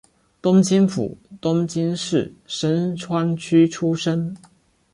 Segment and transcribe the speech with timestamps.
[0.41, 4.35] 东京府东京市深川区出身。